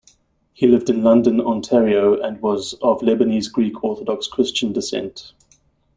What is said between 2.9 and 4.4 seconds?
Lebanese Greek Orthodox